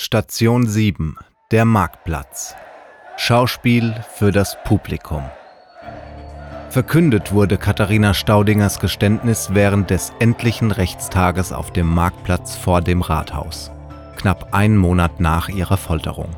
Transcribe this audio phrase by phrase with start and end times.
[0.00, 1.16] Station 7
[1.50, 2.54] Der Marktplatz
[3.16, 5.24] Schauspiel für das Publikum
[6.70, 13.72] Verkündet wurde Katharina Staudingers Geständnis während des endlichen Rechtstages auf dem Marktplatz vor dem Rathaus,
[14.16, 16.30] knapp einen Monat nach ihrer Folterung.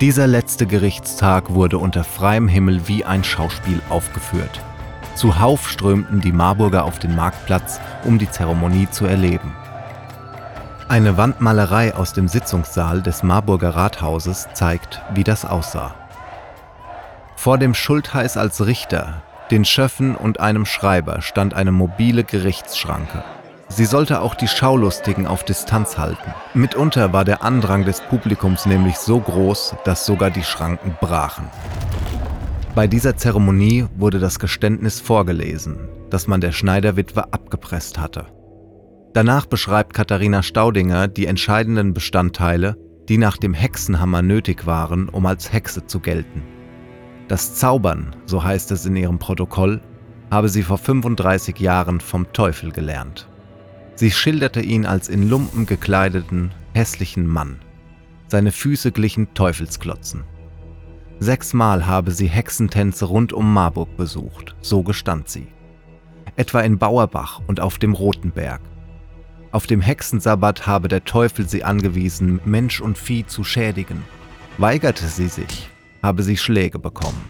[0.00, 4.62] Dieser letzte Gerichtstag wurde unter freiem Himmel wie ein Schauspiel aufgeführt.
[5.14, 9.52] Zuhauf strömten die Marburger auf den Marktplatz, um die Zeremonie zu erleben.
[10.88, 15.96] Eine Wandmalerei aus dem Sitzungssaal des Marburger Rathauses zeigt, wie das aussah.
[17.34, 23.24] Vor dem Schultheiß als Richter, den Schöffen und einem Schreiber stand eine mobile Gerichtsschranke.
[23.68, 26.32] Sie sollte auch die Schaulustigen auf Distanz halten.
[26.54, 31.50] Mitunter war der Andrang des Publikums nämlich so groß, dass sogar die Schranken brachen.
[32.76, 38.26] Bei dieser Zeremonie wurde das Geständnis vorgelesen, das man der Schneiderwitwe abgepresst hatte.
[39.16, 42.76] Danach beschreibt Katharina Staudinger die entscheidenden Bestandteile,
[43.08, 46.42] die nach dem Hexenhammer nötig waren, um als Hexe zu gelten.
[47.26, 49.80] Das Zaubern, so heißt es in ihrem Protokoll,
[50.30, 53.26] habe sie vor 35 Jahren vom Teufel gelernt.
[53.94, 57.60] Sie schilderte ihn als in Lumpen gekleideten, hässlichen Mann.
[58.28, 60.24] Seine Füße glichen Teufelsklotzen.
[61.20, 65.46] Sechsmal habe sie Hexentänze rund um Marburg besucht, so gestand sie.
[66.36, 68.60] Etwa in Bauerbach und auf dem Rotenberg.
[69.56, 74.04] Auf dem Hexensabbat habe der Teufel sie angewiesen, Mensch und Vieh zu schädigen.
[74.58, 75.70] Weigerte sie sich,
[76.02, 77.24] habe sie Schläge bekommen.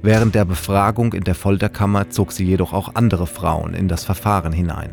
[0.00, 4.52] Während der Befragung in der Folterkammer zog sie jedoch auch andere Frauen in das Verfahren
[4.52, 4.90] hinein.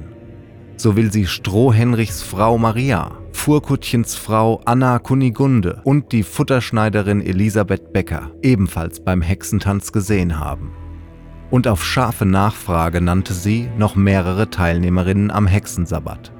[0.77, 8.31] So will sie Strohhenrichs Frau Maria, Furkuttchens Frau Anna Kunigunde und die Futterschneiderin Elisabeth Becker
[8.41, 10.71] ebenfalls beim Hexentanz gesehen haben.
[11.51, 16.31] Und auf scharfe Nachfrage nannte sie noch mehrere Teilnehmerinnen am Hexensabbat.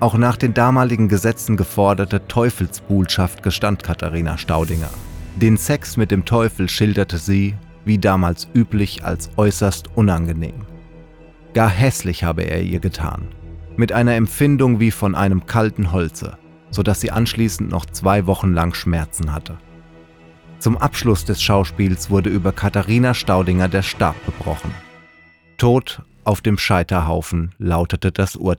[0.00, 4.90] Auch nach den damaligen Gesetzen geforderte Teufelsbuhlschaft gestand Katharina Staudinger.
[5.36, 10.66] Den Sex mit dem Teufel schilderte sie, wie damals üblich, als äußerst unangenehm.
[11.54, 13.28] Gar hässlich habe er ihr getan,
[13.76, 16.38] mit einer Empfindung wie von einem kalten Holze,
[16.70, 19.58] sodass sie anschließend noch zwei Wochen lang Schmerzen hatte.
[20.58, 24.74] Zum Abschluss des Schauspiels wurde über Katharina Staudinger der Stab gebrochen.
[25.56, 28.56] Tod auf dem Scheiterhaufen lautete das Urteil.